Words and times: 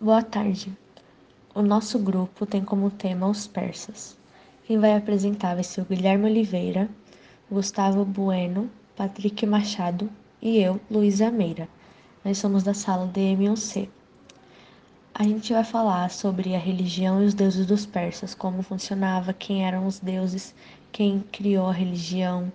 Boa 0.00 0.22
tarde. 0.22 0.76
O 1.54 1.62
nosso 1.62 2.00
grupo 2.00 2.44
tem 2.44 2.64
como 2.64 2.90
tema 2.90 3.28
os 3.28 3.46
persas. 3.46 4.18
Quem 4.64 4.76
vai 4.76 4.94
apresentar 4.96 5.54
vai 5.54 5.62
ser 5.62 5.82
o 5.82 5.84
Guilherme 5.84 6.26
Oliveira, 6.28 6.90
Gustavo 7.48 8.04
Bueno, 8.04 8.68
Patrick 8.96 9.46
Machado 9.46 10.10
e 10.42 10.58
eu, 10.58 10.80
Luísa 10.90 11.30
Meira. 11.30 11.68
Nós 12.24 12.38
somos 12.38 12.64
da 12.64 12.74
sala 12.74 13.06
DM11C. 13.06 13.88
A 15.14 15.22
gente 15.22 15.52
vai 15.52 15.62
falar 15.62 16.10
sobre 16.10 16.56
a 16.56 16.58
religião 16.58 17.22
e 17.22 17.26
os 17.26 17.32
deuses 17.32 17.64
dos 17.64 17.86
persas, 17.86 18.34
como 18.34 18.62
funcionava, 18.62 19.32
quem 19.32 19.64
eram 19.64 19.86
os 19.86 20.00
deuses, 20.00 20.52
quem 20.90 21.20
criou 21.30 21.68
a 21.68 21.72
religião. 21.72 22.52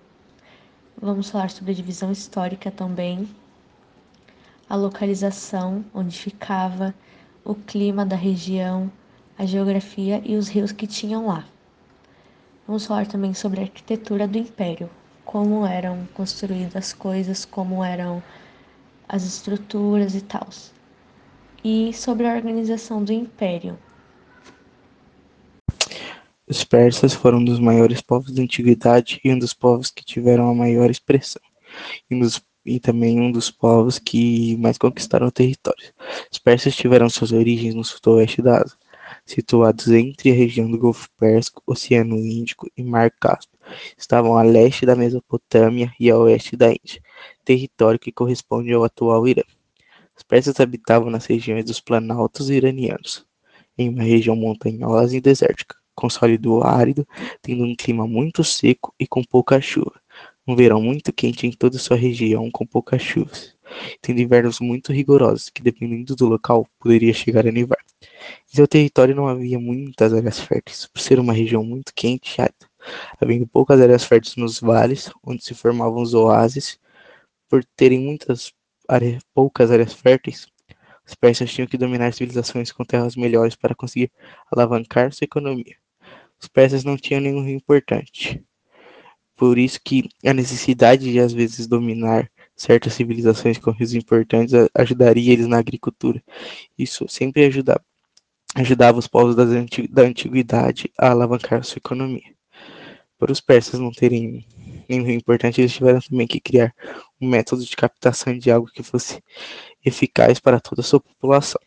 Vamos 1.02 1.30
falar 1.30 1.50
sobre 1.50 1.72
a 1.72 1.76
divisão 1.76 2.12
histórica 2.12 2.70
também, 2.70 3.30
a 4.70 4.76
localização, 4.76 5.86
onde 5.94 6.20
ficava, 6.20 6.94
o 7.50 7.56
clima 7.56 8.06
da 8.06 8.16
região, 8.16 8.92
a 9.36 9.44
geografia 9.44 10.22
e 10.24 10.36
os 10.36 10.48
rios 10.48 10.72
que 10.72 10.86
tinham 10.86 11.26
lá. 11.26 11.48
Vamos 12.68 12.86
falar 12.86 13.08
também 13.08 13.34
sobre 13.34 13.60
a 13.60 13.64
arquitetura 13.64 14.28
do 14.28 14.38
império, 14.38 14.88
como 15.26 15.66
eram 15.66 16.08
construídas 16.14 16.76
as 16.76 16.94
coisas, 16.94 17.46
como 17.46 17.84
eram 17.84 18.22
as 19.08 19.24
estruturas 19.24 20.14
e 20.14 20.22
tal. 20.22 20.48
E 21.64 21.92
sobre 21.92 22.28
a 22.28 22.36
organização 22.36 23.04
do 23.04 23.12
império. 23.12 23.80
Os 26.48 26.64
persas 26.64 27.16
foram 27.16 27.40
um 27.40 27.46
dos 27.46 27.60
maiores 27.60 28.00
povos 28.00 28.32
da 28.32 28.44
antiguidade 28.44 29.20
e 29.24 29.34
um 29.34 29.40
dos 29.40 29.56
povos 29.56 29.90
que 29.90 30.06
tiveram 30.06 30.52
a 30.52 30.54
maior 30.54 30.92
expressão. 30.92 31.42
E 32.12 32.16
um 32.16 32.20
dos 32.20 32.40
e 32.66 32.80
também 32.80 33.20
um 33.20 33.32
dos 33.32 33.50
povos 33.50 34.00
que 34.00 34.56
mais 34.58 34.78
conquistaram 34.78 35.30
territórios. 35.32 35.94
Os 36.32 36.40
persas 36.40 36.76
tiveram 36.76 37.10
suas 37.10 37.32
origens 37.32 37.76
no 37.76 37.84
sudoeste 37.84 38.42
da 38.42 38.62
Ásia, 38.62 38.78
situados 39.26 39.88
entre 39.90 40.32
a 40.32 40.34
região 40.34 40.70
do 40.70 40.78
Golfo 40.78 41.10
Pérsico, 41.18 41.64
Oceano 41.66 42.18
Índico 42.18 42.70
e 42.76 42.84
Mar 42.84 43.12
Cáspio. 43.20 43.58
Estavam 43.98 44.38
a 44.38 44.44
leste 44.44 44.86
da 44.86 44.96
Mesopotâmia 44.96 45.92
e 46.00 46.10
a 46.10 46.18
oeste 46.18 46.56
da 46.56 46.70
Índia, 46.72 47.02
território 47.46 48.00
que 48.00 48.12
corresponde 48.12 48.74
ao 48.74 48.84
atual 48.84 49.28
Irã. 49.28 49.44
Os 50.16 50.24
persas 50.24 50.60
habitavam 50.60 51.10
nas 51.10 51.26
regiões 51.26 51.66
dos 51.66 51.80
planaltos 51.80 52.50
iranianos, 52.50 53.26
em 53.78 53.90
uma 53.90 54.04
região 54.04 54.36
montanhosa 54.36 55.16
e 55.16 55.22
desértica, 55.22 55.76
com 55.96 56.10
sólido 56.10 56.62
árido, 56.64 57.08
tendo 57.42 57.64
um 57.64 57.76
clima 57.76 58.06
muito 58.06 58.44
seco 58.44 58.94
e 59.00 59.08
com 59.08 59.24
pouca 59.24 59.62
chuva 59.62 60.00
um 60.50 60.56
verão 60.56 60.82
muito 60.82 61.14
quente 61.14 61.46
em 61.46 61.52
toda 61.52 61.78
sua 61.78 61.96
região 61.96 62.50
com 62.50 62.66
poucas 62.66 63.02
chuvas, 63.02 63.56
tendo 64.02 64.20
invernos 64.20 64.60
muito 64.60 64.92
rigorosos 64.92 65.50
que, 65.50 65.62
dependendo 65.62 66.16
do 66.16 66.26
local, 66.26 66.68
poderia 66.80 67.14
chegar 67.14 67.48
a 67.48 67.52
nevar. 67.52 67.78
Em 68.52 68.56
seu 68.56 68.68
território 68.68 69.16
não 69.16 69.28
havia 69.28 69.60
muitas 69.60 70.12
áreas 70.12 70.40
férteis, 70.40 70.88
por 70.88 71.00
ser 71.00 71.20
uma 71.20 71.34
região 71.34 71.64
muito 71.64 71.94
quente 71.94 72.36
e 72.38 72.42
árida, 72.42 72.68
havendo 73.22 73.46
poucas 73.48 73.80
áreas 73.80 74.04
férteis 74.04 74.36
nos 74.36 74.60
vales, 74.60 75.12
onde 75.24 75.44
se 75.44 75.54
formavam 75.54 76.02
os 76.02 76.16
oásis, 76.16 76.80
por 77.48 77.64
terem 77.76 78.00
muitas 78.00 78.52
áreas, 78.88 79.22
poucas 79.34 79.70
áreas 79.70 79.94
férteis, 79.94 80.48
os 81.06 81.14
persas 81.16 81.52
tinham 81.52 81.68
que 81.68 81.78
dominar 81.78 82.14
civilizações 82.14 82.72
com 82.72 82.84
terras 82.84 83.16
melhores 83.16 83.56
para 83.56 83.76
conseguir 83.76 84.12
alavancar 84.52 85.12
sua 85.14 85.26
economia. 85.26 85.76
Os 86.42 86.48
persas 86.48 86.84
não 86.84 86.98
tinham 86.98 87.22
nenhum 87.22 87.44
rio 87.44 87.56
importante, 87.56 88.44
por 89.40 89.58
isso 89.58 89.80
que 89.82 90.10
a 90.26 90.34
necessidade 90.34 91.10
de 91.10 91.18
às 91.18 91.32
vezes 91.32 91.66
dominar 91.66 92.30
certas 92.58 92.92
civilizações 92.94 93.58
com 93.58 93.72
rios 93.72 93.94
importantes 93.94 94.54
ajudaria 94.76 95.32
eles 95.32 95.48
na 95.48 95.58
agricultura. 95.58 96.22
Isso 96.78 97.08
sempre 97.08 97.46
ajudava, 97.46 97.82
ajudava 98.54 99.00
os 99.00 99.08
povos 99.08 99.38
da 99.38 100.04
antiguidade 100.04 100.92
a 101.00 101.12
alavancar 101.12 101.64
sua 101.64 101.78
economia. 101.78 102.36
Por 103.18 103.32
os 103.32 103.40
persas 103.40 103.80
não 103.80 103.94
terem 103.94 104.46
nenhum 104.90 105.06
rio 105.06 105.16
importante, 105.16 105.62
eles 105.62 105.72
tiveram 105.72 106.02
também 106.02 106.28
que 106.28 106.42
criar 106.42 106.76
um 107.22 107.30
método 107.30 107.64
de 107.64 107.78
captação 107.78 108.38
de 108.38 108.52
água 108.52 108.70
que 108.74 108.84
fosse 108.84 109.24
eficaz 109.86 110.38
para 110.38 110.60
toda 110.60 110.82
a 110.82 110.84
sua 110.84 111.00
população. 111.00 111.62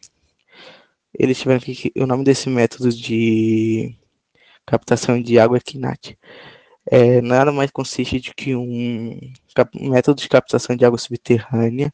Eles 1.19 1.41
tiveram 1.41 1.60
que 1.60 1.91
o 1.97 2.06
nome 2.06 2.22
desse 2.22 2.50
método 2.50 2.91
de 2.91 3.97
captação 4.66 5.22
de 5.22 5.39
água 5.39 5.56
é 5.56 5.60
Kinat 5.60 6.19
é, 6.87 7.20
nada 7.20 7.53
mais 7.53 7.70
consiste 7.70 8.20
de 8.20 8.34
que 8.34 8.54
um 8.56 9.19
método 9.75 10.20
de 10.20 10.28
captação 10.28 10.76
de 10.76 10.84
água 10.84 10.98
subterrânea 10.98 11.93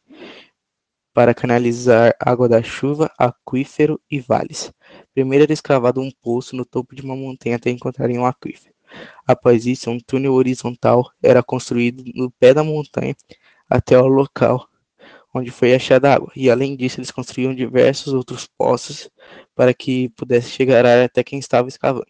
para 1.13 1.33
canalizar 1.33 2.15
água 2.19 2.47
da 2.47 2.61
chuva, 2.63 3.11
aquífero 3.17 3.99
e 4.09 4.19
vales. 4.19 4.71
Primeiro 5.13 5.43
era 5.43 5.53
escavado 5.53 6.01
um 6.01 6.11
poço 6.21 6.55
no 6.55 6.65
topo 6.65 6.95
de 6.95 7.01
uma 7.01 7.15
montanha 7.15 7.55
até 7.57 7.69
encontrarem 7.69 8.17
um 8.17 8.25
aquífero. 8.25 8.73
Após 9.27 9.65
isso, 9.65 9.91
um 9.91 9.99
túnel 9.99 10.33
horizontal 10.33 11.11
era 11.21 11.43
construído 11.43 12.03
no 12.15 12.31
pé 12.31 12.53
da 12.53 12.63
montanha 12.63 13.15
até 13.69 13.97
o 13.97 14.07
local 14.07 14.69
onde 15.33 15.51
foi 15.51 15.73
achada 15.75 16.09
a 16.09 16.15
água. 16.15 16.31
E 16.35 16.49
além 16.49 16.75
disso, 16.75 16.99
eles 16.99 17.11
construíam 17.11 17.53
diversos 17.53 18.13
outros 18.13 18.47
poços 18.47 19.09
para 19.55 19.73
que 19.73 20.09
pudesse 20.09 20.49
chegar 20.49 20.85
até 20.85 21.23
quem 21.23 21.39
estava 21.39 21.67
escavando. 21.67 22.07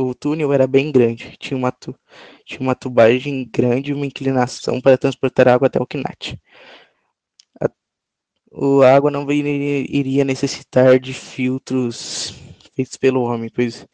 O 0.00 0.14
túnel 0.14 0.52
era 0.52 0.66
bem 0.66 0.90
grande, 0.90 1.36
tinha 1.38 1.56
uma, 1.58 1.70
tu, 1.70 1.94
tinha 2.44 2.60
uma 2.60 2.74
tubagem 2.74 3.44
grande 3.44 3.90
e 3.90 3.94
uma 3.94 4.06
inclinação 4.06 4.80
para 4.80 4.96
transportar 4.96 5.46
água 5.48 5.66
até 5.66 5.78
o 5.78 5.86
Knat. 5.86 6.38
A, 7.60 7.68
o, 8.50 8.82
a 8.82 8.94
água 8.94 9.10
não 9.10 9.30
iria, 9.30 10.24
necessitar 10.24 10.98
de 10.98 11.12
filtros 11.12 12.34
feitos 12.74 12.96
pelo 12.96 13.22
homem, 13.22 13.50
pois 13.54 13.86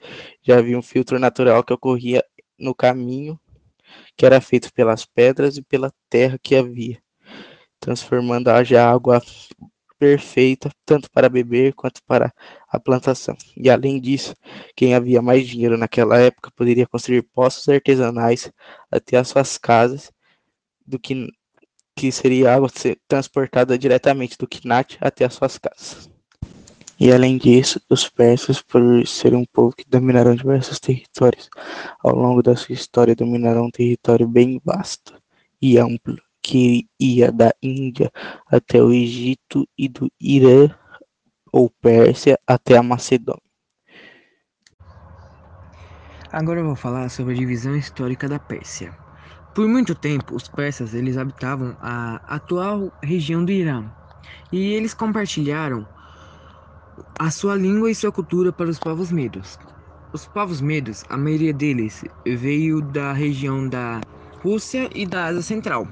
já 0.42 0.58
havia 0.58 0.78
um 0.78 0.82
filtro 0.82 1.18
natural 1.18 1.64
que 1.64 1.72
ocorria 1.72 2.24
no 2.58 2.74
caminho, 2.74 3.38
que 4.16 4.24
era 4.26 4.40
feito 4.40 4.72
pelas 4.72 5.04
pedras 5.04 5.56
e 5.56 5.62
pela 5.62 5.92
terra 6.08 6.38
que 6.40 6.54
havia, 6.54 7.02
transformando 7.80 8.48
a 8.48 8.60
água 8.90 9.20
perfeita 9.98 10.70
tanto 10.84 11.10
para 11.10 11.28
beber 11.28 11.74
quanto 11.74 12.00
para 12.06 12.32
a 12.68 12.78
plantação. 12.80 13.36
E 13.56 13.70
além 13.70 14.00
disso, 14.00 14.34
quem 14.74 14.94
havia 14.94 15.22
mais 15.22 15.46
dinheiro 15.46 15.76
naquela 15.76 16.18
época 16.18 16.50
poderia 16.56 16.86
construir 16.86 17.22
poços 17.22 17.68
artesanais 17.68 18.50
até 18.90 19.16
as 19.16 19.28
suas 19.28 19.58
casas, 19.58 20.12
do 20.86 20.98
que 20.98 21.28
que 21.96 22.12
seria 22.12 22.54
água 22.54 22.68
transportada 23.08 23.78
diretamente 23.78 24.36
do 24.36 24.46
Knat 24.46 24.98
até 25.00 25.24
as 25.24 25.32
suas 25.32 25.56
casas. 25.56 26.10
E 27.00 27.10
além 27.10 27.38
disso, 27.38 27.80
os 27.90 28.08
persas, 28.08 28.60
por 28.62 29.06
serem 29.06 29.38
um 29.38 29.44
povo 29.50 29.74
que 29.74 29.84
dominaram 29.88 30.34
diversos 30.34 30.78
territórios, 30.78 31.48
ao 32.02 32.14
longo 32.14 32.42
da 32.42 32.54
sua 32.54 32.74
história 32.74 33.14
dominaram 33.14 33.64
um 33.64 33.70
território 33.70 34.28
bem 34.28 34.60
vasto 34.62 35.14
e 35.60 35.78
amplo, 35.78 36.18
que 36.46 36.88
ia 37.00 37.32
da 37.32 37.52
Índia 37.60 38.08
até 38.46 38.80
o 38.80 38.92
Egito 38.92 39.68
e 39.76 39.88
do 39.88 40.08
Irã 40.20 40.68
ou 41.52 41.68
Pérsia 41.68 42.38
até 42.46 42.76
a 42.76 42.84
Macedônia. 42.84 43.42
Agora 46.30 46.60
eu 46.60 46.66
vou 46.66 46.76
falar 46.76 47.08
sobre 47.08 47.34
a 47.34 47.36
divisão 47.36 47.74
histórica 47.74 48.28
da 48.28 48.38
Pérsia. 48.38 48.96
Por 49.56 49.66
muito 49.66 49.92
tempo, 49.92 50.36
os 50.36 50.46
persas 50.46 50.94
eles 50.94 51.16
habitavam 51.16 51.76
a 51.80 52.20
atual 52.36 52.92
região 53.02 53.44
do 53.44 53.50
Irã 53.50 53.90
e 54.52 54.72
eles 54.72 54.94
compartilharam 54.94 55.84
a 57.18 57.28
sua 57.28 57.56
língua 57.56 57.90
e 57.90 57.94
sua 57.94 58.12
cultura 58.12 58.52
para 58.52 58.70
os 58.70 58.78
povos 58.78 59.10
medos. 59.10 59.58
Os 60.12 60.26
povos 60.26 60.60
medos, 60.60 61.04
a 61.08 61.16
maioria 61.16 61.52
deles 61.52 62.04
veio 62.24 62.80
da 62.80 63.12
região 63.12 63.68
da 63.68 64.00
Rússia 64.44 64.88
e 64.94 65.04
da 65.04 65.24
Ásia 65.24 65.42
Central 65.42 65.88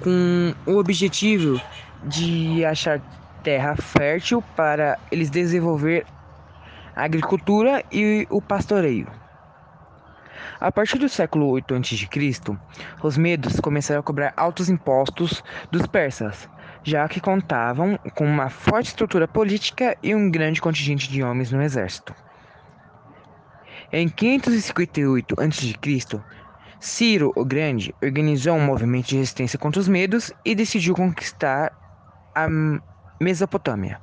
com 0.00 0.54
o 0.66 0.76
objetivo 0.76 1.60
de 2.04 2.64
achar 2.64 3.00
terra 3.42 3.76
fértil 3.76 4.42
para 4.56 4.98
eles 5.10 5.30
desenvolver 5.30 6.06
a 6.94 7.04
agricultura 7.04 7.84
e 7.92 8.26
o 8.30 8.40
pastoreio. 8.40 9.06
A 10.60 10.70
partir 10.70 10.98
do 10.98 11.08
século 11.08 11.48
8 11.48 11.74
a.C., 11.74 12.08
os 13.02 13.16
medos 13.16 13.58
começaram 13.60 14.00
a 14.00 14.02
cobrar 14.02 14.34
altos 14.36 14.68
impostos 14.68 15.42
dos 15.70 15.86
persas, 15.86 16.48
já 16.82 17.08
que 17.08 17.20
contavam 17.20 17.98
com 18.14 18.26
uma 18.26 18.50
forte 18.50 18.88
estrutura 18.88 19.26
política 19.26 19.96
e 20.02 20.14
um 20.14 20.30
grande 20.30 20.60
contingente 20.60 21.10
de 21.10 21.22
homens 21.22 21.50
no 21.50 21.62
exército. 21.62 22.14
Em 23.92 24.08
558 24.08 25.34
a.C., 25.40 26.20
Ciro 26.80 27.30
o 27.36 27.44
Grande 27.44 27.94
organizou 28.02 28.54
um 28.54 28.64
movimento 28.64 29.08
de 29.08 29.16
resistência 29.16 29.58
contra 29.58 29.78
os 29.78 29.86
medos 29.86 30.32
e 30.42 30.54
decidiu 30.54 30.94
conquistar 30.94 31.72
a 32.34 32.48
Mesopotâmia. 33.20 34.00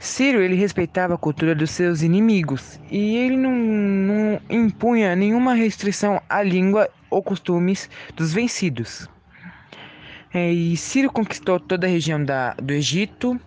Ciro 0.00 0.40
ele 0.40 0.56
respeitava 0.56 1.14
a 1.14 1.18
cultura 1.18 1.54
dos 1.54 1.70
seus 1.70 2.02
inimigos 2.02 2.80
e 2.90 3.16
ele 3.16 3.36
não, 3.36 3.52
não 3.52 4.40
impunha 4.50 5.14
nenhuma 5.14 5.54
restrição 5.54 6.20
à 6.28 6.42
língua 6.42 6.90
ou 7.08 7.22
costumes 7.22 7.88
dos 8.16 8.32
vencidos. 8.32 9.08
É, 10.34 10.50
e 10.50 10.76
Ciro 10.76 11.12
conquistou 11.12 11.60
toda 11.60 11.86
a 11.86 11.90
região 11.90 12.24
da, 12.24 12.54
do 12.54 12.72
Egito 12.72 13.40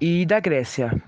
e 0.00 0.24
da 0.24 0.40
Grécia, 0.40 1.02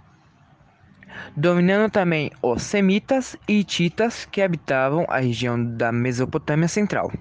dominando 1.37 1.91
também 1.91 2.31
os 2.43 2.63
semitas 2.63 3.37
e 3.49 3.61
hititas 3.61 4.25
que 4.25 4.43
habitavam 4.43 5.05
a 5.09 5.19
região 5.19 5.63
da 5.63 5.91
Mesopotâmia 5.91 6.69
Central. 6.69 7.13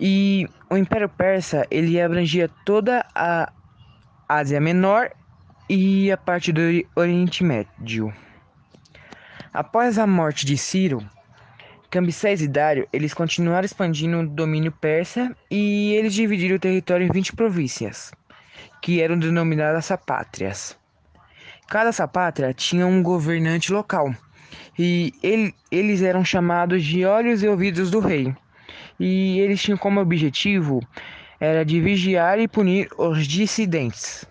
E 0.00 0.48
o 0.70 0.76
Império 0.76 1.08
Persa 1.08 1.66
ele 1.70 2.00
abrangia 2.00 2.48
toda 2.64 3.04
a 3.14 3.52
Ásia 4.28 4.60
Menor 4.60 5.10
e 5.68 6.10
a 6.10 6.16
parte 6.16 6.52
do 6.52 6.60
Oriente 6.94 7.42
Médio. 7.42 8.12
Após 9.52 9.98
a 9.98 10.06
morte 10.06 10.46
de 10.46 10.56
Ciro, 10.56 11.02
Cambises 11.90 12.42
e 12.42 12.48
Dário 12.48 12.86
eles 12.92 13.14
continuaram 13.14 13.64
expandindo 13.64 14.18
o 14.18 14.28
domínio 14.28 14.70
persa 14.70 15.34
e 15.50 15.94
eles 15.94 16.12
dividiram 16.12 16.56
o 16.56 16.60
território 16.60 17.06
em 17.06 17.10
20 17.10 17.32
províncias, 17.32 18.12
que 18.82 19.00
eram 19.00 19.18
denominadas 19.18 19.86
sapátrias. 19.86 20.78
Cada 21.68 21.92
sapátria 21.92 22.54
tinha 22.54 22.86
um 22.86 23.02
governante 23.02 23.72
local 23.72 24.14
e 24.78 25.12
ele, 25.22 25.54
eles 25.70 26.02
eram 26.02 26.24
chamados 26.24 26.82
de 26.82 27.04
olhos 27.04 27.42
e 27.42 27.48
ouvidos 27.48 27.90
do 27.90 28.00
rei. 28.00 28.34
E 28.98 29.38
eles 29.40 29.60
tinham 29.60 29.76
como 29.76 30.00
objetivo 30.00 30.80
era 31.40 31.64
de 31.64 31.80
vigiar 31.80 32.38
e 32.38 32.48
punir 32.48 32.88
os 32.96 33.26
dissidentes. 33.26 34.24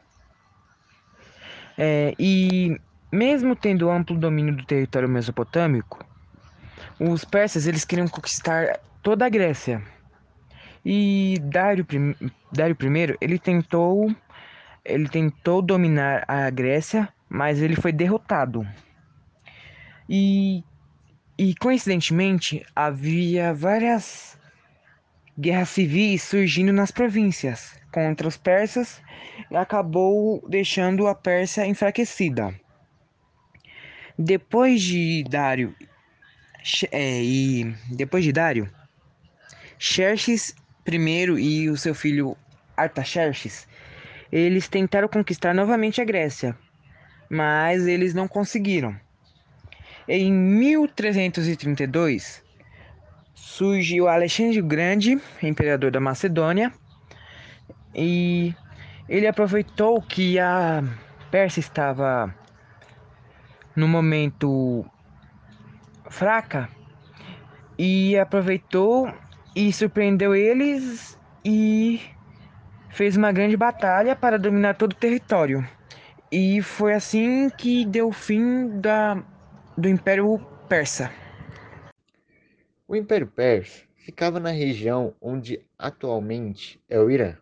É, 1.78 2.13
e 2.18 2.75
mesmo 3.12 3.56
tendo 3.56 3.90
amplo 3.90 4.18
domínio 4.18 4.56
do 4.56 4.66
território 4.66 5.07
mesopotâmico, 5.07 6.04
os 7.00 7.24
persas 7.24 7.68
eles 7.68 7.86
queriam 7.86 8.07
conquistar 8.07 8.80
toda 9.01 9.25
a 9.25 9.30
Grécia. 9.30 9.81
E 10.83 11.38
Dário, 11.44 11.86
Dário 12.51 12.75
I 12.81 13.18
ele 13.22 13.38
tentou 13.38 14.13
ele 14.83 15.10
tentou 15.10 15.62
dominar 15.62 16.24
a 16.28 16.50
Grécia, 16.50 17.10
mas 17.30 17.62
ele 17.62 17.76
foi 17.76 17.92
derrotado. 17.92 18.68
E, 20.10 20.64
e 21.38 21.54
coincidentemente 21.56 22.66
havia 22.76 23.54
várias 23.54 24.40
guerras 25.38 25.70
civis 25.70 26.24
surgindo 26.24 26.74
nas 26.74 26.92
províncias 26.92 27.80
contra 27.92 28.28
os 28.28 28.38
persas 28.38 29.02
e 29.52 29.56
acabou 29.56 30.44
deixando 30.50 31.08
a 31.08 31.14
Pérsia 31.14 31.66
enfraquecida. 31.66 32.54
Depois 34.18 34.82
de 34.82 35.24
Dário 35.30 35.76
é, 36.92 37.24
e 37.24 37.76
depois 37.92 38.24
de 38.24 38.32
Dário, 38.32 38.70
Xerxes 39.78 40.56
I 40.88 40.96
e 41.40 41.70
o 41.70 41.78
seu 41.78 41.94
filho 41.94 42.36
Artaxerxes, 42.76 43.68
eles 44.32 44.68
tentaram 44.68 45.08
conquistar 45.08 45.54
novamente 45.54 46.02
a 46.02 46.06
Grécia, 46.06 46.58
mas 47.30 47.88
eles 47.88 48.14
não 48.14 48.28
conseguiram. 48.28 48.96
Em 50.08 50.32
1332, 50.32 52.44
surgiu 53.36 54.08
Alexandre 54.08 54.60
o 54.60 54.66
Grande, 54.66 55.20
imperador 55.44 55.92
da 55.92 56.00
Macedônia, 56.00 56.72
e 57.94 58.56
ele 59.10 59.28
aproveitou 59.28 60.02
que 60.02 60.40
a 60.40 60.82
Pérsia 61.30 61.60
estava 61.60 62.34
no 63.76 63.88
momento 63.88 64.86
fraca 66.10 66.70
e 67.78 68.18
aproveitou 68.18 69.12
e 69.56 69.72
surpreendeu 69.74 70.34
eles 70.34 71.20
e 71.44 72.02
fez 72.90 73.16
uma 73.16 73.32
grande 73.32 73.56
batalha 73.56 74.16
para 74.16 74.40
dominar 74.40 74.76
todo 74.76 74.94
o 74.94 74.96
território. 74.96 75.68
E 76.30 76.62
foi 76.62 76.94
assim 76.94 77.50
que 77.50 77.86
deu 77.86 78.12
fim 78.12 78.82
da, 78.82 79.16
do 79.78 79.88
Império 79.88 80.38
Persa. 80.68 81.10
O 82.86 82.98
Império 82.98 83.28
Persa 83.28 83.84
ficava 83.96 84.38
na 84.38 84.50
região 84.52 85.16
onde 85.22 85.62
atualmente 85.80 86.82
é 86.90 87.00
o 87.00 87.10
Irã. 87.10 87.38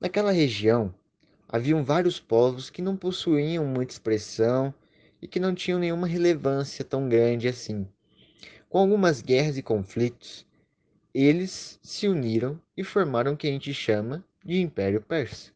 Naquela 0.00 0.30
região 0.30 0.94
haviam 1.48 1.82
vários 1.82 2.20
povos 2.20 2.70
que 2.70 2.80
não 2.80 2.96
possuíam 2.96 3.64
muita 3.64 3.94
expressão 3.94 4.72
e 5.20 5.26
que 5.26 5.40
não 5.40 5.52
tinham 5.52 5.80
nenhuma 5.80 6.06
relevância 6.06 6.84
tão 6.84 7.08
grande 7.08 7.48
assim. 7.48 7.84
Com 8.68 8.78
algumas 8.78 9.20
guerras 9.20 9.58
e 9.58 9.62
conflitos, 9.62 10.46
eles 11.12 11.80
se 11.82 12.06
uniram 12.06 12.60
e 12.76 12.84
formaram 12.84 13.32
o 13.32 13.36
que 13.36 13.48
a 13.48 13.50
gente 13.50 13.74
chama 13.74 14.24
de 14.44 14.60
Império 14.60 15.00
Persa. 15.00 15.50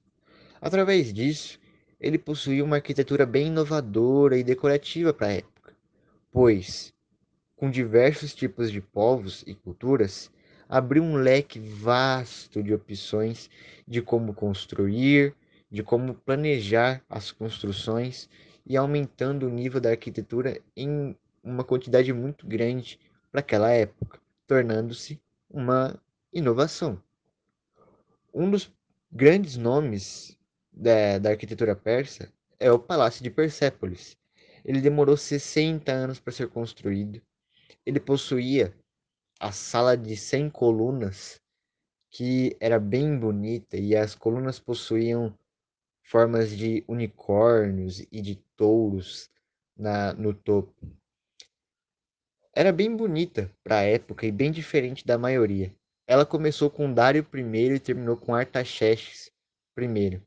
Através 0.61 1.12
disso, 1.12 1.62
ele 2.02 2.19
possuía 2.19 2.64
uma 2.64 2.76
arquitetura 2.76 3.25
bem 3.25 3.46
inovadora 3.46 4.37
e 4.37 4.43
decorativa 4.43 5.14
para 5.14 5.28
a 5.28 5.32
época, 5.34 5.72
pois, 6.32 6.93
com 7.54 7.70
diversos 7.70 8.34
tipos 8.34 8.72
de 8.72 8.81
povos 8.81 9.44
e 9.46 9.54
culturas, 9.54 10.28
abriu 10.69 11.00
um 11.04 11.14
leque 11.14 11.60
vasto 11.60 12.60
de 12.60 12.75
opções 12.75 13.49
de 13.87 14.02
como 14.02 14.34
construir, 14.34 15.32
de 15.70 15.84
como 15.84 16.14
planejar 16.14 17.00
as 17.08 17.31
construções 17.31 18.28
e 18.66 18.76
aumentando 18.76 19.46
o 19.46 19.50
nível 19.50 19.81
da 19.81 19.90
arquitetura 19.90 20.60
em 20.76 21.16
uma 21.43 21.62
quantidade 21.62 22.12
muito 22.12 22.48
grande 22.48 22.98
para 23.31 23.40
aquela 23.40 23.70
época, 23.70 24.19
tornando-se 24.46 25.20
uma 25.48 25.96
inovação. 26.32 27.00
Um 28.34 28.50
dos 28.50 28.72
grandes 29.10 29.56
nomes 29.56 30.37
da, 30.72 31.19
da 31.19 31.30
arquitetura 31.30 31.76
persa 31.76 32.32
é 32.58 32.70
o 32.72 32.78
Palácio 32.78 33.22
de 33.22 33.30
Persépolis. 33.30 34.16
Ele 34.64 34.80
demorou 34.80 35.16
60 35.16 35.92
anos 35.92 36.20
para 36.20 36.32
ser 36.32 36.48
construído. 36.48 37.20
Ele 37.84 38.00
possuía 38.00 38.74
a 39.40 39.50
sala 39.50 39.96
de 39.96 40.16
100 40.16 40.50
colunas, 40.50 41.40
que 42.10 42.56
era 42.60 42.78
bem 42.78 43.19
bonita, 43.19 43.76
e 43.76 43.96
as 43.96 44.14
colunas 44.14 44.60
possuíam 44.60 45.36
formas 46.04 46.50
de 46.50 46.84
unicórnios 46.86 48.06
e 48.12 48.20
de 48.20 48.36
touros 48.56 49.28
na, 49.76 50.12
no 50.12 50.32
topo. 50.32 50.86
Era 52.54 52.70
bem 52.70 52.94
bonita 52.94 53.50
para 53.64 53.78
a 53.78 53.82
época 53.82 54.26
e 54.26 54.30
bem 54.30 54.52
diferente 54.52 55.06
da 55.06 55.19
maioria. 55.19 55.74
Ela 56.06 56.26
começou 56.26 56.70
com 56.70 56.92
Dário 56.92 57.26
I 57.34 57.74
e 57.74 57.80
terminou 57.80 58.16
com 58.16 58.34
Artaxerxes 58.34 59.32
I. 59.76 60.22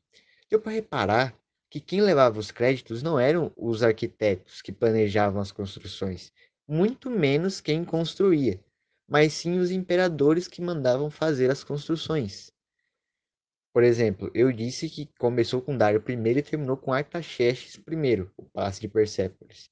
Deu 0.50 0.62
para 0.62 0.74
reparar 0.74 1.38
que 1.70 1.80
quem 1.80 2.02
levava 2.02 2.40
os 2.40 2.52
créditos 2.52 3.02
não 3.02 3.20
eram 3.20 3.52
os 3.58 3.84
arquitetos 3.84 4.62
que 4.62 4.72
planejavam 4.72 5.42
as 5.42 5.52
construções, 5.52 6.32
muito 6.68 7.10
menos 7.10 7.60
quem 7.60 7.84
construía, 7.84 8.64
mas 9.08 9.34
sim 9.34 9.60
os 9.60 9.72
imperadores 9.72 10.48
que 10.48 10.62
mandavam 10.62 11.10
fazer 11.10 11.50
as 11.50 11.64
construções. 11.64 12.52
Por 13.74 13.84
exemplo, 13.84 14.32
eu 14.34 14.52
disse 14.54 14.90
que 14.90 15.10
começou 15.20 15.62
com 15.62 15.78
Dário 15.78 16.02
I 16.08 16.38
e 16.38 16.42
terminou 16.42 16.78
com 16.78 16.94
Artaxerxes 16.94 17.76
I, 17.76 18.22
o 18.38 18.46
palácio 18.46 18.82
de 18.82 18.88
Persépolis. 18.88 19.70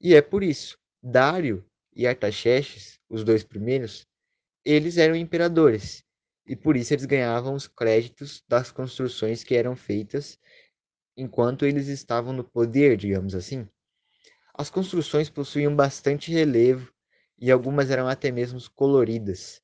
E 0.00 0.14
é 0.14 0.20
por 0.20 0.42
isso, 0.42 0.76
Dário 1.02 1.64
e 1.94 2.06
Artaxerxes, 2.06 2.98
os 3.08 3.22
dois 3.22 3.44
primeiros, 3.44 4.04
eles 4.64 4.98
eram 4.98 5.14
imperadores, 5.14 6.04
e 6.50 6.56
por 6.56 6.76
isso 6.76 6.92
eles 6.92 7.04
ganhavam 7.04 7.54
os 7.54 7.68
créditos 7.68 8.42
das 8.48 8.72
construções 8.72 9.44
que 9.44 9.54
eram 9.54 9.76
feitas 9.76 10.36
enquanto 11.16 11.64
eles 11.64 11.86
estavam 11.86 12.32
no 12.32 12.42
poder, 12.42 12.96
digamos 12.96 13.36
assim. 13.36 13.68
As 14.52 14.68
construções 14.68 15.30
possuíam 15.30 15.76
bastante 15.76 16.32
relevo 16.32 16.92
e 17.38 17.52
algumas 17.52 17.88
eram 17.88 18.08
até 18.08 18.32
mesmo 18.32 18.58
coloridas. 18.74 19.62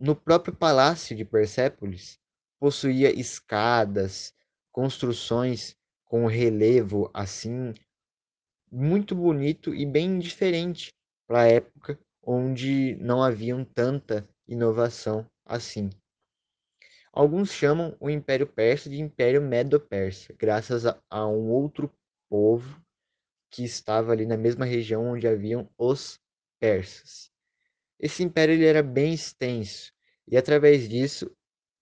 No 0.00 0.16
próprio 0.16 0.56
palácio 0.56 1.14
de 1.14 1.26
Persépolis, 1.26 2.18
possuía 2.58 3.12
escadas, 3.12 4.32
construções 4.72 5.76
com 6.06 6.24
relevo 6.24 7.10
assim 7.12 7.74
muito 8.72 9.14
bonito 9.14 9.74
e 9.74 9.84
bem 9.84 10.18
diferente 10.18 10.88
para 11.26 11.42
a 11.42 11.48
época 11.48 11.98
onde 12.22 12.96
não 12.96 13.22
haviam 13.22 13.62
tanta 13.62 14.26
inovação 14.46 15.28
assim. 15.48 15.90
Alguns 17.12 17.50
chamam 17.50 17.96
o 17.98 18.10
Império 18.10 18.46
Persa 18.46 18.88
de 18.88 19.00
Império 19.00 19.42
Medo-Persa, 19.42 20.34
graças 20.38 20.86
a, 20.86 21.02
a 21.10 21.26
um 21.26 21.50
outro 21.50 21.92
povo 22.28 22.80
que 23.50 23.64
estava 23.64 24.12
ali 24.12 24.26
na 24.26 24.36
mesma 24.36 24.64
região 24.64 25.06
onde 25.06 25.26
haviam 25.26 25.68
os 25.78 26.20
persas. 26.60 27.30
Esse 27.98 28.22
império 28.22 28.54
ele 28.54 28.66
era 28.66 28.82
bem 28.82 29.14
extenso 29.14 29.92
e 30.28 30.36
através 30.36 30.88
disso 30.88 31.34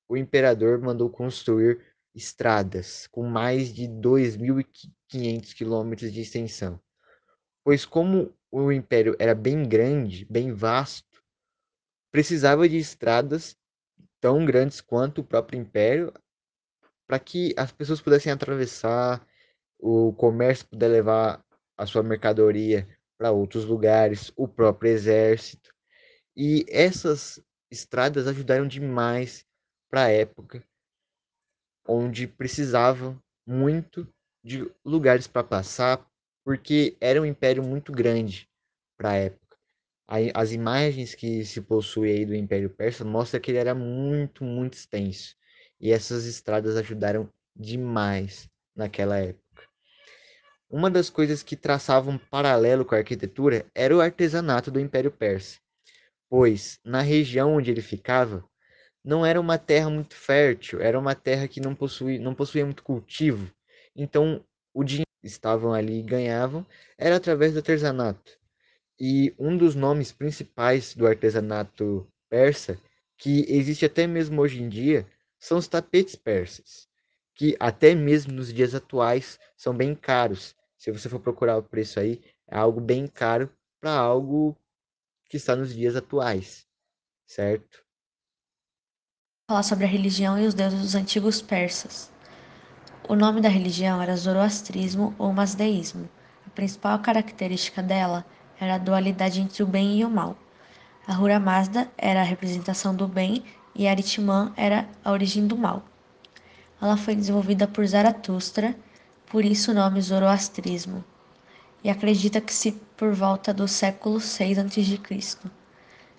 o 0.08 0.16
imperador 0.16 0.80
mandou 0.80 1.10
construir 1.10 1.84
estradas 2.14 3.06
com 3.08 3.22
mais 3.24 3.74
de 3.74 3.86
2.500 3.86 5.52
quilômetros 5.52 6.12
de 6.12 6.20
extensão. 6.20 6.80
Pois 7.62 7.84
como 7.84 8.32
o 8.50 8.72
império 8.72 9.16
era 9.18 9.34
bem 9.34 9.68
grande, 9.68 10.24
bem 10.30 10.52
vasto, 10.52 11.15
precisava 12.16 12.66
de 12.66 12.78
estradas 12.78 13.54
tão 14.22 14.46
grandes 14.46 14.80
quanto 14.80 15.20
o 15.20 15.24
próprio 15.24 15.60
império, 15.60 16.10
para 17.06 17.18
que 17.18 17.52
as 17.58 17.70
pessoas 17.70 18.00
pudessem 18.00 18.32
atravessar, 18.32 19.22
o 19.78 20.14
comércio 20.14 20.66
puder 20.66 20.88
levar 20.88 21.44
a 21.76 21.84
sua 21.84 22.02
mercadoria 22.02 22.88
para 23.18 23.32
outros 23.32 23.66
lugares, 23.66 24.32
o 24.34 24.48
próprio 24.48 24.92
exército. 24.92 25.70
E 26.34 26.64
essas 26.70 27.38
estradas 27.70 28.26
ajudaram 28.26 28.66
demais 28.66 29.44
para 29.90 30.04
a 30.04 30.10
época, 30.10 30.64
onde 31.86 32.26
precisavam 32.26 33.22
muito 33.46 34.08
de 34.42 34.66
lugares 34.82 35.26
para 35.26 35.44
passar, 35.44 36.10
porque 36.42 36.96
era 36.98 37.20
um 37.20 37.26
império 37.26 37.62
muito 37.62 37.92
grande 37.92 38.48
para 38.96 39.10
a 39.10 39.16
época. 39.16 39.45
As 40.08 40.52
imagens 40.52 41.14
que 41.14 41.44
se 41.44 41.60
possui 41.60 42.10
aí 42.10 42.24
do 42.24 42.34
Império 42.34 42.70
Persa 42.70 43.04
mostra 43.04 43.40
que 43.40 43.50
ele 43.50 43.58
era 43.58 43.74
muito, 43.74 44.44
muito 44.44 44.74
extenso. 44.74 45.34
E 45.80 45.90
essas 45.90 46.26
estradas 46.26 46.76
ajudaram 46.76 47.28
demais 47.54 48.48
naquela 48.74 49.18
época. 49.18 49.64
Uma 50.70 50.90
das 50.90 51.10
coisas 51.10 51.42
que 51.42 51.56
traçavam 51.56 52.14
um 52.14 52.18
paralelo 52.18 52.84
com 52.84 52.94
a 52.94 52.98
arquitetura 52.98 53.66
era 53.74 53.96
o 53.96 54.00
artesanato 54.00 54.70
do 54.70 54.80
Império 54.80 55.10
Persa, 55.10 55.58
pois 56.28 56.78
na 56.84 57.00
região 57.00 57.54
onde 57.54 57.70
ele 57.70 57.82
ficava 57.82 58.44
não 59.04 59.24
era 59.24 59.40
uma 59.40 59.58
terra 59.58 59.88
muito 59.88 60.14
fértil, 60.16 60.80
era 60.80 60.98
uma 60.98 61.14
terra 61.14 61.46
que 61.46 61.60
não 61.60 61.74
possuía, 61.74 62.18
não 62.20 62.34
possuía 62.34 62.64
muito 62.64 62.82
cultivo. 62.82 63.48
Então, 63.94 64.44
o 64.74 64.82
dinheiro 64.82 65.06
que 65.20 65.28
estavam 65.28 65.72
ali 65.72 66.00
e 66.00 66.02
ganhavam 66.02 66.66
era 66.98 67.16
através 67.16 67.52
do 67.52 67.58
artesanato. 67.58 68.36
E 68.98 69.34
um 69.38 69.56
dos 69.56 69.74
nomes 69.74 70.10
principais 70.10 70.94
do 70.94 71.06
artesanato 71.06 72.06
persa, 72.28 72.80
que 73.18 73.44
existe 73.48 73.84
até 73.84 74.06
mesmo 74.06 74.40
hoje 74.40 74.62
em 74.62 74.68
dia, 74.68 75.06
são 75.38 75.58
os 75.58 75.68
tapetes 75.68 76.16
persas, 76.16 76.88
que 77.34 77.56
até 77.60 77.94
mesmo 77.94 78.32
nos 78.32 78.52
dias 78.52 78.74
atuais 78.74 79.38
são 79.56 79.76
bem 79.76 79.94
caros. 79.94 80.54
Se 80.78 80.90
você 80.90 81.08
for 81.08 81.20
procurar 81.20 81.58
o 81.58 81.62
preço 81.62 82.00
aí, 82.00 82.22
é 82.48 82.56
algo 82.56 82.80
bem 82.80 83.06
caro 83.06 83.50
para 83.80 83.92
algo 83.92 84.56
que 85.28 85.36
está 85.36 85.54
nos 85.54 85.74
dias 85.74 85.96
atuais, 85.96 86.66
certo? 87.26 87.84
Falar 89.50 89.62
sobre 89.62 89.84
a 89.84 89.88
religião 89.88 90.38
e 90.38 90.46
os 90.46 90.54
deuses 90.54 90.80
dos 90.80 90.94
antigos 90.94 91.42
persas. 91.42 92.12
O 93.08 93.14
nome 93.14 93.40
da 93.40 93.48
religião 93.48 94.02
era 94.02 94.16
zoroastrismo 94.16 95.14
ou 95.18 95.32
masdeísmo. 95.32 96.08
A 96.46 96.50
principal 96.50 97.00
característica 97.00 97.82
dela 97.82 98.24
era 98.60 98.74
a 98.74 98.78
dualidade 98.78 99.40
entre 99.40 99.62
o 99.62 99.66
bem 99.66 99.98
e 99.98 100.04
o 100.04 100.10
mal. 100.10 100.36
A 101.06 101.18
Hura 101.18 101.38
Mazda 101.38 101.88
era 101.96 102.20
a 102.20 102.24
representação 102.24 102.94
do 102.94 103.06
bem 103.06 103.44
e 103.74 103.86
Aritman 103.86 104.52
era 104.56 104.88
a 105.04 105.12
origem 105.12 105.46
do 105.46 105.56
mal. 105.56 105.84
Ela 106.80 106.96
foi 106.96 107.14
desenvolvida 107.14 107.66
por 107.68 107.86
Zaratustra, 107.86 108.74
por 109.26 109.44
isso 109.44 109.70
o 109.70 109.74
nome 109.74 110.00
Zoroastrismo, 110.00 111.04
e 111.82 111.90
acredita 111.90 112.40
que 112.40 112.52
se 112.52 112.72
por 112.96 113.12
volta 113.12 113.52
do 113.52 113.68
século 113.68 114.20
6 114.20 114.58
a.C. 114.58 115.00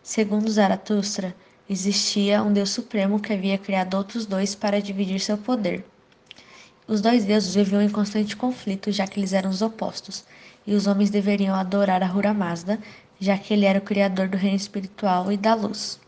Segundo 0.01 0.49
Zaratustra, 0.49 1.35
existia 1.69 2.41
um 2.41 2.53
Deus 2.53 2.69
Supremo 2.69 3.19
que 3.19 3.33
havia 3.33 3.57
criado 3.57 3.95
outros 3.95 4.25
dois 4.25 4.55
para 4.55 4.81
dividir 4.81 5.19
seu 5.19 5.37
poder. 5.37 5.85
Os 6.87 7.01
dois 7.01 7.25
deuses 7.25 7.53
viviam 7.53 7.81
em 7.81 7.89
constante 7.89 8.37
conflito, 8.37 8.91
já 8.91 9.05
que 9.05 9.19
eles 9.19 9.33
eram 9.33 9.49
os 9.49 9.61
opostos, 9.61 10.23
e 10.67 10.75
os 10.75 10.85
homens 10.85 11.09
deveriam 11.09 11.55
adorar 11.55 12.03
a 12.03 12.13
Hura 12.13 12.33
Mazda, 12.33 12.77
já 13.17 13.37
que 13.37 13.53
ele 13.53 13.65
era 13.65 13.79
o 13.79 13.81
criador 13.81 14.27
do 14.27 14.35
reino 14.35 14.57
espiritual 14.57 15.31
e 15.31 15.37
da 15.37 15.55
luz. 15.55 15.99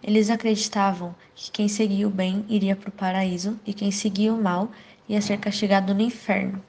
Eles 0.00 0.30
acreditavam 0.30 1.12
que 1.34 1.50
quem 1.50 1.68
seguia 1.68 2.06
o 2.06 2.10
bem 2.10 2.44
iria 2.48 2.76
para 2.76 2.88
o 2.88 2.92
paraíso 2.92 3.58
e 3.66 3.74
quem 3.74 3.90
seguia 3.90 4.32
o 4.32 4.40
mal 4.40 4.70
ia 5.08 5.20
ser 5.20 5.38
castigado 5.38 5.92
no 5.92 6.00
inferno. 6.00 6.62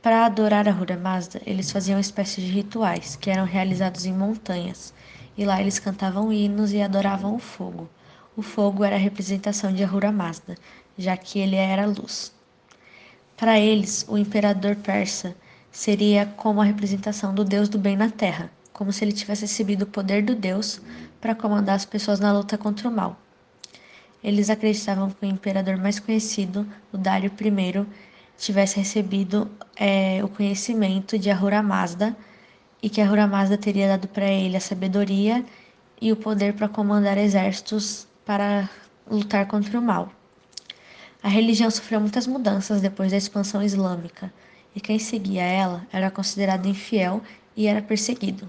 Para 0.00 0.24
adorar 0.24 0.66
a 0.66 0.72
Hura 0.72 0.96
Mazda, 0.96 1.42
eles 1.44 1.70
faziam 1.70 2.00
espécies 2.00 2.44
de 2.44 2.50
rituais 2.50 3.16
que 3.16 3.28
eram 3.28 3.44
realizados 3.44 4.06
em 4.06 4.12
montanhas, 4.12 4.94
e 5.36 5.44
lá 5.44 5.60
eles 5.60 5.78
cantavam 5.78 6.32
hinos 6.32 6.72
e 6.72 6.80
adoravam 6.80 7.34
o 7.34 7.38
fogo. 7.38 7.88
O 8.36 8.42
fogo 8.42 8.84
era 8.84 8.96
a 8.96 8.98
representação 8.98 9.72
de 9.72 9.82
Ahura 9.82 10.12
Mazda, 10.12 10.56
já 10.96 11.16
que 11.16 11.38
ele 11.38 11.56
era 11.56 11.86
luz. 11.86 12.35
Para 13.36 13.58
eles, 13.58 14.06
o 14.08 14.16
imperador 14.16 14.76
persa 14.76 15.36
seria 15.70 16.24
como 16.24 16.60
a 16.60 16.64
representação 16.64 17.34
do 17.34 17.44
Deus 17.44 17.68
do 17.68 17.78
bem 17.78 17.94
na 17.94 18.08
terra, 18.10 18.50
como 18.72 18.90
se 18.90 19.04
ele 19.04 19.12
tivesse 19.12 19.42
recebido 19.42 19.82
o 19.82 19.86
poder 19.86 20.22
do 20.22 20.34
Deus 20.34 20.80
para 21.20 21.34
comandar 21.34 21.76
as 21.76 21.84
pessoas 21.84 22.18
na 22.18 22.32
luta 22.32 22.56
contra 22.56 22.88
o 22.88 22.92
mal. 22.92 23.20
Eles 24.24 24.48
acreditavam 24.48 25.10
que 25.10 25.26
o 25.26 25.28
imperador 25.28 25.76
mais 25.76 26.00
conhecido, 26.00 26.66
o 26.90 26.96
Dário 26.96 27.30
I, 27.30 27.86
tivesse 28.38 28.78
recebido 28.78 29.50
é, 29.76 30.24
o 30.24 30.28
conhecimento 30.28 31.18
de 31.18 31.30
Ahura 31.30 31.62
Mazda 31.62 32.16
e 32.82 32.88
que 32.88 33.02
Ahura 33.02 33.26
Mazda 33.26 33.58
teria 33.58 33.88
dado 33.88 34.08
para 34.08 34.26
ele 34.26 34.56
a 34.56 34.60
sabedoria 34.60 35.44
e 36.00 36.10
o 36.10 36.16
poder 36.16 36.54
para 36.54 36.68
comandar 36.68 37.18
exércitos 37.18 38.08
para 38.24 38.68
lutar 39.10 39.46
contra 39.46 39.78
o 39.78 39.82
mal. 39.82 40.10
A 41.26 41.28
religião 41.28 41.68
sofreu 41.72 42.00
muitas 42.00 42.24
mudanças 42.24 42.80
depois 42.80 43.10
da 43.10 43.16
expansão 43.16 43.60
islâmica, 43.60 44.32
e 44.76 44.80
quem 44.80 44.96
seguia 44.96 45.42
ela 45.42 45.84
era 45.92 46.08
considerado 46.08 46.68
infiel 46.68 47.20
e 47.56 47.66
era 47.66 47.82
perseguido. 47.82 48.48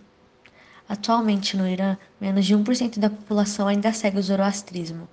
Atualmente 0.88 1.58
no 1.58 1.68
Irã, 1.68 1.98
menos 2.22 2.46
de 2.46 2.56
1% 2.56 3.00
da 3.00 3.10
população 3.10 3.68
ainda 3.68 3.92
segue 3.92 4.20
o 4.20 4.22
zoroastrismo. 4.22 5.10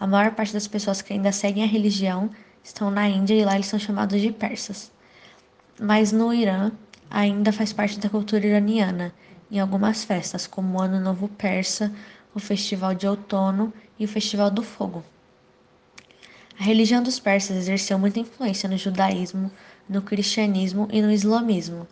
A 0.00 0.08
maior 0.08 0.32
parte 0.32 0.52
das 0.52 0.66
pessoas 0.66 1.02
que 1.02 1.12
ainda 1.12 1.30
seguem 1.30 1.62
a 1.62 1.68
religião 1.68 2.28
estão 2.64 2.90
na 2.90 3.08
Índia 3.08 3.34
e 3.34 3.44
lá 3.44 3.54
eles 3.54 3.68
são 3.68 3.78
chamados 3.78 4.20
de 4.20 4.32
persas. 4.32 4.90
Mas 5.80 6.10
no 6.10 6.34
Irã 6.34 6.72
ainda 7.08 7.52
faz 7.52 7.72
parte 7.72 7.96
da 8.00 8.10
cultura 8.10 8.44
iraniana, 8.44 9.14
em 9.52 9.60
algumas 9.60 10.02
festas, 10.02 10.48
como 10.48 10.76
o 10.76 10.82
Ano 10.82 10.98
Novo 10.98 11.28
Persa, 11.28 11.92
o 12.34 12.40
Festival 12.40 12.92
de 12.92 13.06
Outono 13.06 13.72
e 14.00 14.04
o 14.04 14.08
Festival 14.08 14.50
do 14.50 14.64
Fogo. 14.64 15.04
A 16.58 16.62
religião 16.62 17.02
dos 17.02 17.18
persas 17.18 17.56
exerceu 17.56 17.98
muita 17.98 18.20
influência 18.20 18.68
no 18.68 18.78
judaísmo, 18.78 19.50
no 19.88 20.00
cristianismo 20.00 20.88
e 20.92 21.02
no 21.02 21.10
islamismo. 21.10 21.86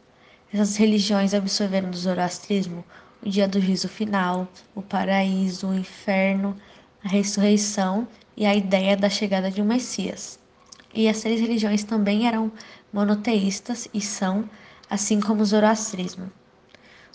Essas 0.53 0.77
religiões 0.77 1.35
absorveram 1.35 1.91
do 1.91 1.97
zoroastrismo 1.97 2.85
o 3.25 3.29
dia 3.29 3.49
do 3.49 3.61
juízo 3.61 3.89
final, 3.89 4.49
o 4.75 4.81
paraíso, 4.81 5.69
o 5.69 5.75
inferno, 5.75 6.57
a 7.05 7.09
ressurreição 7.09 8.07
e 8.37 8.47
a 8.47 8.55
ideia 8.55 8.97
da 8.97 9.09
chegada 9.09 9.51
de 9.51 9.61
um 9.61 9.65
Messias. 9.65 10.39
E 10.95 11.09
as 11.09 11.21
três 11.21 11.41
religiões 11.41 11.83
também 11.83 12.27
eram 12.27 12.53
monoteístas 12.93 13.89
e 13.93 14.01
são, 14.01 14.49
assim 14.89 15.21
como 15.21 15.43
o 15.43 15.47
zoroastrismo. 15.47 16.31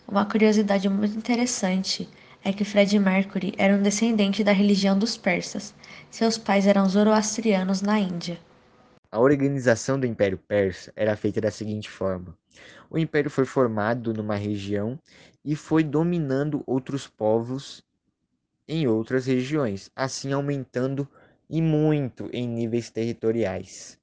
Uma 0.08 0.26
curiosidade 0.26 0.90
muito 0.90 1.18
interessante 1.18 2.10
é 2.44 2.54
que 2.54 2.64
Fred 2.64 2.98
Mercury 3.00 3.54
era 3.58 3.76
um 3.76 3.82
descendente 3.82 4.44
da 4.44 4.52
religião 4.52 4.98
dos 4.98 5.18
persas. 5.18 5.74
Seus 6.10 6.38
pais 6.38 6.66
eram 6.68 6.88
zoroastrianos 6.88 7.82
na 7.82 8.00
Índia. 8.00 8.40
A 9.12 9.20
organização 9.20 10.00
do 10.00 10.06
Império 10.06 10.38
Persa 10.38 10.92
era 10.96 11.16
feita 11.16 11.42
da 11.42 11.52
seguinte 11.52 11.90
forma: 11.90 12.38
o 12.90 12.98
império 12.98 13.30
foi 13.30 13.46
formado 13.46 14.14
numa 14.14 14.36
região 14.36 15.00
e 15.44 15.56
foi 15.56 15.84
dominando 15.84 16.64
outros 16.66 17.08
povos 17.08 17.84
em 18.68 18.88
outras 18.88 19.26
regiões, 19.26 19.90
assim 19.96 20.34
aumentando 20.34 21.08
e 21.50 21.62
muito 21.62 22.30
em 22.34 22.48
níveis 22.48 22.90
territoriais. 22.90 23.98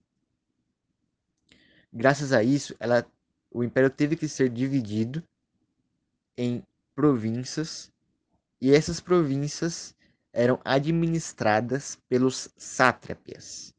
Graças 1.93 2.33
a 2.33 2.43
isso, 2.43 2.75
ela, 2.81 3.07
o 3.51 3.63
império 3.63 3.91
teve 3.91 4.17
que 4.17 4.27
ser 4.27 4.49
dividido 4.49 5.23
em 6.37 6.63
províncias 6.95 7.93
e 8.65 8.75
essas 8.75 8.99
províncias 8.99 9.95
eram 10.33 10.59
administradas 10.65 11.99
pelos 12.09 12.49
sátrapias. 12.57 13.75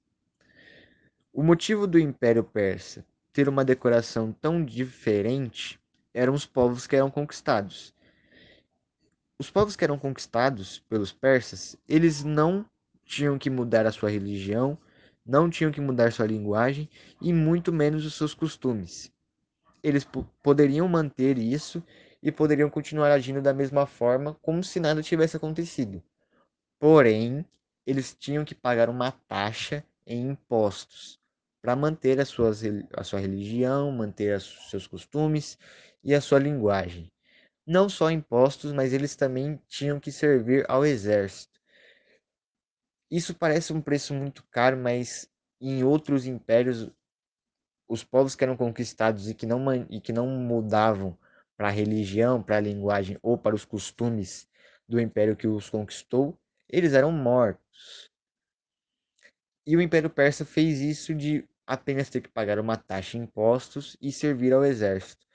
O 1.33 1.41
motivo 1.41 1.87
do 1.87 1.97
Império 1.97 2.43
Persa 2.43 3.03
ter 3.33 3.49
uma 3.49 3.65
decoração 3.65 4.31
tão 4.31 4.63
diferente 4.63 5.79
eram 6.13 6.35
os 6.35 6.45
povos 6.45 6.85
que 6.85 6.95
eram 6.95 7.09
conquistados. 7.09 7.95
Os 9.39 9.49
povos 9.49 9.75
que 9.75 9.83
eram 9.83 9.97
conquistados 9.97 10.77
pelos 10.87 11.11
persas, 11.11 11.75
eles 11.89 12.23
não 12.23 12.63
tinham 13.03 13.39
que 13.39 13.49
mudar 13.49 13.87
a 13.87 13.91
sua 13.91 14.11
religião, 14.11 14.77
não 15.25 15.49
tinham 15.49 15.71
que 15.71 15.81
mudar 15.81 16.13
sua 16.13 16.27
linguagem 16.27 16.87
e 17.19 17.33
muito 17.33 17.73
menos 17.73 18.05
os 18.05 18.13
seus 18.13 18.35
costumes. 18.35 19.11
Eles 19.81 20.07
poderiam 20.43 20.87
manter 20.87 21.39
isso 21.39 21.81
e 22.25 22.31
poderiam 22.31 22.71
continuar 22.71 23.11
agindo 23.11 23.39
da 23.39 23.53
mesma 23.53 23.85
forma, 23.85 24.33
como 24.41 24.63
se 24.63 24.79
nada 24.79 25.03
tivesse 25.03 25.37
acontecido. 25.37 26.01
Porém, 26.79 27.45
eles 27.85 28.15
tinham 28.15 28.43
que 28.43 28.55
pagar 28.55 28.89
uma 28.89 29.11
taxa 29.11 29.85
em 30.07 30.29
impostos 30.31 31.19
para 31.61 31.75
manter 31.75 32.19
a, 32.19 32.25
suas, 32.25 32.63
a 32.97 33.03
sua 33.03 33.19
religião, 33.19 33.91
manter 33.91 34.41
seus 34.41 34.87
costumes 34.87 35.55
e 36.03 36.15
a 36.15 36.19
sua 36.19 36.39
linguagem. 36.39 37.11
Não 37.63 37.87
só 37.87 38.09
impostos, 38.09 38.73
mas 38.73 38.91
eles 38.91 39.15
também 39.15 39.61
tinham 39.67 39.99
que 39.99 40.11
servir 40.11 40.65
ao 40.67 40.83
exército. 40.83 41.61
Isso 43.09 43.35
parece 43.35 43.71
um 43.71 43.81
preço 43.81 44.15
muito 44.15 44.43
caro, 44.49 44.77
mas 44.77 45.29
em 45.61 45.83
outros 45.83 46.25
impérios, 46.25 46.89
os 47.87 48.03
povos 48.03 48.35
que 48.35 48.43
eram 48.43 48.57
conquistados 48.57 49.29
e 49.29 49.35
que 49.35 49.45
não, 49.45 49.63
e 49.91 50.01
que 50.01 50.11
não 50.11 50.25
mudavam 50.25 51.15
para 51.57 51.69
a 51.69 51.71
religião, 51.71 52.41
para 52.41 52.57
a 52.57 52.61
linguagem 52.61 53.17
ou 53.21 53.37
para 53.37 53.55
os 53.55 53.65
costumes 53.65 54.47
do 54.87 54.99
império 54.99 55.35
que 55.35 55.47
os 55.47 55.69
conquistou, 55.69 56.37
eles 56.69 56.93
eram 56.93 57.11
mortos. 57.11 58.11
E 59.65 59.75
o 59.75 59.81
Império 59.81 60.09
Persa 60.09 60.45
fez 60.45 60.79
isso 60.79 61.13
de 61.15 61.47
apenas 61.65 62.09
ter 62.09 62.21
que 62.21 62.29
pagar 62.29 62.59
uma 62.59 62.77
taxa 62.77 63.17
em 63.17 63.21
impostos 63.21 63.97
e 63.99 64.11
servir 64.11 64.53
ao 64.53 64.63
exército. 64.63 65.25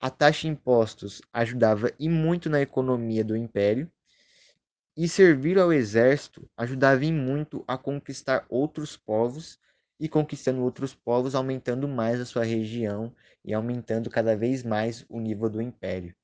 A 0.00 0.10
taxa 0.10 0.48
em 0.48 0.50
impostos 0.50 1.22
ajudava 1.32 1.92
e 1.98 2.08
muito 2.08 2.50
na 2.50 2.60
economia 2.60 3.24
do 3.24 3.36
império, 3.36 3.90
e 4.96 5.08
servir 5.08 5.58
ao 5.58 5.72
exército 5.72 6.48
ajudava 6.56 7.04
em 7.04 7.12
muito 7.12 7.64
a 7.66 7.76
conquistar 7.76 8.44
outros 8.48 8.96
povos 8.96 9.58
e 9.98 10.08
conquistando 10.08 10.62
outros 10.62 10.94
povos, 10.94 11.34
aumentando 11.34 11.88
mais 11.88 12.20
a 12.20 12.24
sua 12.26 12.44
região 12.44 13.14
e 13.44 13.54
aumentando 13.54 14.10
cada 14.10 14.36
vez 14.36 14.62
mais 14.62 15.04
o 15.08 15.20
nível 15.20 15.48
do 15.48 15.62
império. 15.62 16.14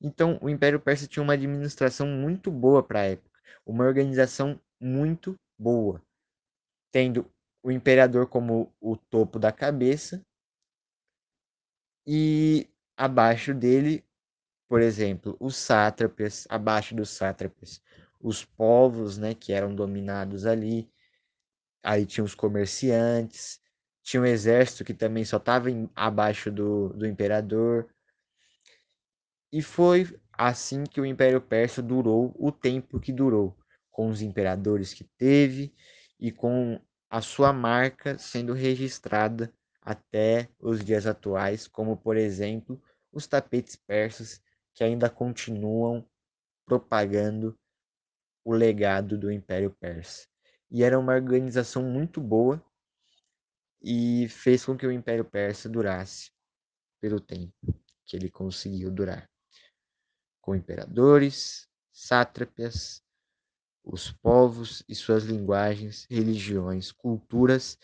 Então, 0.00 0.38
o 0.42 0.50
Império 0.50 0.80
Persa 0.80 1.06
tinha 1.06 1.22
uma 1.22 1.32
administração 1.34 2.06
muito 2.06 2.50
boa 2.50 2.82
para 2.82 3.00
a 3.00 3.04
época, 3.04 3.40
uma 3.64 3.84
organização 3.84 4.60
muito 4.80 5.34
boa, 5.58 6.02
tendo 6.92 7.30
o 7.62 7.70
imperador 7.70 8.26
como 8.28 8.72
o 8.80 8.96
topo 8.96 9.38
da 9.38 9.50
cabeça 9.50 10.20
e 12.06 12.68
abaixo 12.96 13.54
dele, 13.54 14.04
por 14.68 14.82
exemplo, 14.82 15.36
os 15.40 15.56
sátrapas, 15.56 16.46
abaixo 16.50 16.94
dos 16.94 17.10
sátrapas, 17.10 17.80
os 18.20 18.44
povos, 18.44 19.16
né, 19.18 19.34
que 19.34 19.52
eram 19.52 19.74
dominados 19.74 20.44
ali. 20.46 20.90
Aí 21.84 22.06
tinha 22.06 22.24
os 22.24 22.34
comerciantes, 22.34 23.60
tinha 24.02 24.22
um 24.22 24.26
exército 24.26 24.84
que 24.84 24.94
também 24.94 25.24
só 25.24 25.36
estava 25.36 25.68
abaixo 25.94 26.50
do, 26.50 26.88
do 26.94 27.06
imperador. 27.06 27.86
E 29.52 29.60
foi 29.60 30.18
assim 30.32 30.84
que 30.84 31.00
o 31.00 31.06
Império 31.06 31.42
Persa 31.42 31.82
durou 31.82 32.34
o 32.38 32.50
tempo 32.50 32.98
que 32.98 33.12
durou, 33.12 33.54
com 33.90 34.08
os 34.08 34.22
imperadores 34.22 34.94
que 34.94 35.04
teve 35.18 35.74
e 36.18 36.32
com 36.32 36.80
a 37.10 37.20
sua 37.20 37.52
marca 37.52 38.18
sendo 38.18 38.54
registrada 38.54 39.52
até 39.82 40.48
os 40.58 40.82
dias 40.82 41.06
atuais, 41.06 41.68
como 41.68 41.98
por 41.98 42.16
exemplo 42.16 42.82
os 43.12 43.26
tapetes 43.26 43.76
persas 43.76 44.42
que 44.74 44.82
ainda 44.82 45.10
continuam 45.10 46.04
propagando 46.64 47.56
o 48.42 48.54
legado 48.54 49.18
do 49.18 49.30
Império 49.30 49.70
Persa. 49.70 50.33
E 50.70 50.82
era 50.82 50.98
uma 50.98 51.14
organização 51.14 51.82
muito 51.82 52.20
boa 52.20 52.62
e 53.82 54.28
fez 54.28 54.64
com 54.64 54.76
que 54.76 54.86
o 54.86 54.92
Império 54.92 55.24
Persa 55.24 55.68
durasse 55.68 56.30
pelo 57.00 57.20
tempo 57.20 57.52
que 58.06 58.16
ele 58.16 58.30
conseguiu 58.30 58.90
durar. 58.90 59.28
Com 60.40 60.54
imperadores, 60.54 61.68
sátrapas, 61.92 63.02
os 63.84 64.10
povos 64.10 64.82
e 64.88 64.94
suas 64.94 65.24
linguagens, 65.24 66.06
religiões, 66.10 66.90
culturas 66.90 67.78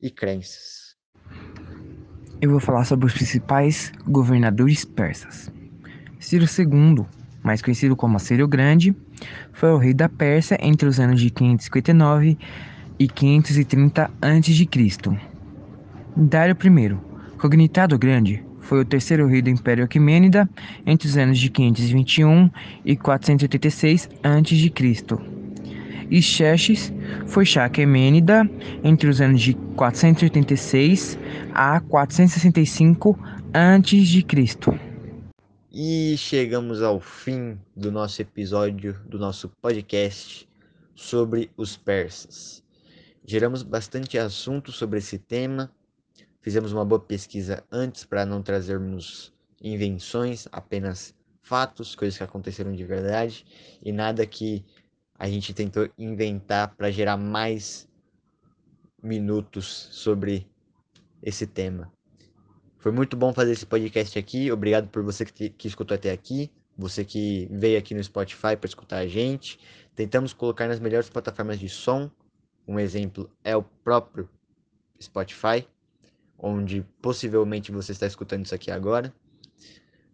e 0.00 0.10
crenças. 0.10 0.96
Eu 2.40 2.50
vou 2.50 2.60
falar 2.60 2.84
sobre 2.84 3.06
os 3.06 3.14
principais 3.14 3.90
governadores 4.06 4.84
persas. 4.84 5.50
Ciro 6.20 6.44
II, 6.44 7.06
mais 7.44 7.60
conhecido 7.60 7.94
como 7.94 8.16
Assírio 8.16 8.48
Grande, 8.48 8.96
foi 9.52 9.70
o 9.70 9.76
rei 9.76 9.92
da 9.92 10.08
Pérsia 10.08 10.58
entre 10.60 10.88
os 10.88 10.98
anos 10.98 11.20
de 11.20 11.30
559 11.30 12.38
e 12.98 13.06
530 13.06 14.10
a.C. 14.20 14.68
Dário 16.16 16.56
I, 16.56 16.96
cognitado 17.38 17.98
grande, 17.98 18.42
foi 18.60 18.80
o 18.80 18.84
terceiro 18.84 19.26
rei 19.26 19.42
do 19.42 19.50
Império 19.50 19.84
Aquemênida 19.84 20.48
entre 20.86 21.06
os 21.06 21.16
anos 21.18 21.38
de 21.38 21.50
521 21.50 22.50
e 22.84 22.96
486 22.96 24.08
a.C. 24.22 24.72
E 26.10 26.22
Xerxes 26.22 26.92
foi 27.26 27.44
Shah 27.44 27.66
Aquemênida 27.66 28.48
entre 28.82 29.08
os 29.08 29.20
anos 29.20 29.42
de 29.42 29.54
486 29.76 31.18
a 31.52 31.80
465 31.80 33.18
a.C. 33.52 34.93
E 35.76 36.16
chegamos 36.16 36.82
ao 36.82 37.00
fim 37.00 37.60
do 37.74 37.90
nosso 37.90 38.22
episódio, 38.22 38.96
do 39.08 39.18
nosso 39.18 39.48
podcast 39.60 40.48
sobre 40.94 41.50
os 41.56 41.76
persas. 41.76 42.62
Geramos 43.24 43.64
bastante 43.64 44.16
assunto 44.16 44.70
sobre 44.70 45.00
esse 45.00 45.18
tema, 45.18 45.74
fizemos 46.40 46.70
uma 46.70 46.84
boa 46.84 47.00
pesquisa 47.00 47.64
antes 47.72 48.04
para 48.04 48.24
não 48.24 48.40
trazermos 48.40 49.32
invenções, 49.60 50.46
apenas 50.52 51.12
fatos, 51.42 51.96
coisas 51.96 52.16
que 52.16 52.22
aconteceram 52.22 52.72
de 52.72 52.84
verdade 52.84 53.44
e 53.82 53.90
nada 53.90 54.24
que 54.24 54.64
a 55.18 55.28
gente 55.28 55.52
tentou 55.52 55.90
inventar 55.98 56.72
para 56.76 56.92
gerar 56.92 57.16
mais 57.16 57.88
minutos 59.02 59.88
sobre 59.90 60.46
esse 61.20 61.48
tema. 61.48 61.93
Foi 62.84 62.92
muito 62.92 63.16
bom 63.16 63.32
fazer 63.32 63.52
esse 63.52 63.64
podcast 63.64 64.18
aqui. 64.18 64.52
Obrigado 64.52 64.88
por 64.88 65.02
você 65.02 65.24
que, 65.24 65.48
que 65.48 65.66
escutou 65.66 65.94
até 65.94 66.10
aqui. 66.10 66.50
Você 66.76 67.02
que 67.02 67.48
veio 67.50 67.78
aqui 67.78 67.94
no 67.94 68.04
Spotify 68.04 68.58
para 68.58 68.66
escutar 68.66 68.98
a 68.98 69.06
gente. 69.06 69.58
Tentamos 69.96 70.34
colocar 70.34 70.68
nas 70.68 70.78
melhores 70.78 71.08
plataformas 71.08 71.58
de 71.58 71.66
som. 71.66 72.10
Um 72.68 72.78
exemplo 72.78 73.30
é 73.42 73.56
o 73.56 73.62
próprio 73.62 74.28
Spotify, 75.00 75.66
onde 76.38 76.86
possivelmente 77.00 77.72
você 77.72 77.92
está 77.92 78.06
escutando 78.06 78.44
isso 78.44 78.54
aqui 78.54 78.70
agora. 78.70 79.10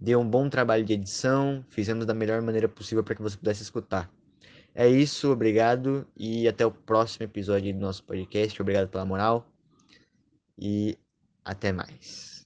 Deu 0.01 0.21
um 0.21 0.31
bom 0.31 0.49
trabalho 0.49 0.85
de 0.85 0.93
edição, 0.93 1.65
fizemos 1.71 2.07
da 2.07 2.15
melhor 2.15 2.41
maneira 2.41 2.69
possível 2.69 3.03
para 3.03 3.17
que 3.17 3.23
você 3.23 3.37
pudesse 3.37 3.65
escutar. 3.65 4.09
É 4.77 4.87
isso, 4.89 5.33
obrigado 5.33 6.07
e 6.17 6.47
até 6.47 6.65
o 6.65 6.71
próximo 6.71 7.25
episódio 7.25 7.75
do 7.75 7.81
nosso 7.81 8.05
podcast. 8.05 8.63
Obrigado 8.63 8.89
pela 8.89 9.05
moral 9.05 9.45
e 10.57 10.97
até 11.45 11.73
mais. 11.73 12.40